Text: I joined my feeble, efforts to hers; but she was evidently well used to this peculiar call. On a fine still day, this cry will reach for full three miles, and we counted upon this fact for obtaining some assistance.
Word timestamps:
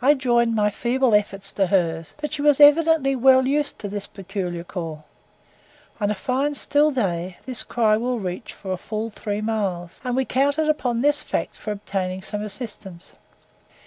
I 0.00 0.14
joined 0.14 0.54
my 0.54 0.70
feeble, 0.70 1.14
efforts 1.14 1.52
to 1.52 1.66
hers; 1.66 2.14
but 2.22 2.32
she 2.32 2.40
was 2.40 2.58
evidently 2.58 3.14
well 3.14 3.46
used 3.46 3.78
to 3.80 3.88
this 3.90 4.06
peculiar 4.06 4.64
call. 4.64 5.04
On 6.00 6.10
a 6.10 6.14
fine 6.14 6.54
still 6.54 6.90
day, 6.90 7.36
this 7.44 7.62
cry 7.62 7.98
will 7.98 8.18
reach 8.18 8.54
for 8.54 8.74
full 8.78 9.10
three 9.10 9.42
miles, 9.42 10.00
and 10.04 10.16
we 10.16 10.24
counted 10.24 10.70
upon 10.70 11.02
this 11.02 11.20
fact 11.20 11.58
for 11.58 11.70
obtaining 11.70 12.22
some 12.22 12.40
assistance. 12.40 13.12